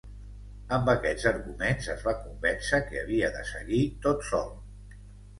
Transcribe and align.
Amb 0.75 0.87
aquests 0.93 1.25
arguments 1.31 1.89
es 1.95 2.05
va 2.07 2.13
convèncer 2.21 2.79
que 2.87 2.97
havia 3.01 3.29
de 3.35 3.43
seguir 3.51 3.83
tot 4.07 4.25
sol. 4.31 4.49